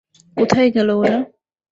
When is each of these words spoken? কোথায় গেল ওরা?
কোথায় 0.37 0.69
গেল 0.75 0.89
ওরা? 0.99 1.17